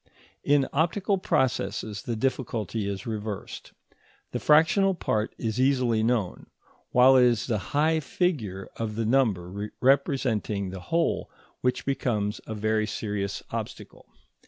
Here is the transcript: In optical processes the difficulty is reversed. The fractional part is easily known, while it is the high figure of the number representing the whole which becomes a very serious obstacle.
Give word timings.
In 0.43 0.67
optical 0.73 1.19
processes 1.19 2.01
the 2.01 2.15
difficulty 2.15 2.87
is 2.89 3.05
reversed. 3.05 3.71
The 4.31 4.39
fractional 4.39 4.95
part 4.95 5.35
is 5.37 5.61
easily 5.61 6.01
known, 6.01 6.47
while 6.89 7.15
it 7.15 7.25
is 7.25 7.45
the 7.45 7.59
high 7.77 7.99
figure 7.99 8.67
of 8.77 8.95
the 8.95 9.05
number 9.05 9.71
representing 9.79 10.71
the 10.71 10.79
whole 10.89 11.29
which 11.59 11.85
becomes 11.85 12.41
a 12.47 12.55
very 12.55 12.87
serious 12.87 13.43
obstacle. 13.51 14.07